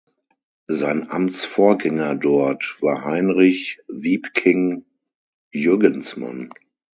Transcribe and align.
Sein 0.67 1.11
Amtsvorgänger 1.11 2.15
dort 2.15 2.77
war 2.81 3.05
Heinrich 3.05 3.81
Wiepking-Jürgensmann. 3.87 6.49